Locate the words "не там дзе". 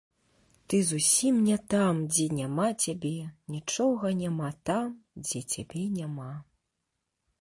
1.49-2.25